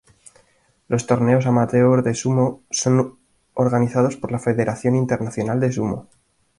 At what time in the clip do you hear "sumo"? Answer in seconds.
2.15-2.63, 5.71-6.07